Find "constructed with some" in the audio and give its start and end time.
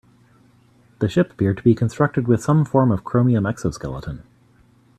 1.75-2.65